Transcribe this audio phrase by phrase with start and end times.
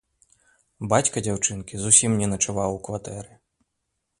[0.93, 3.31] Бацька дзяўчынкі зусім не начаваў у кватэры.